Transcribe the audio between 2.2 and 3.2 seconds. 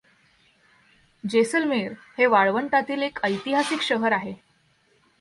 वाळवंटातील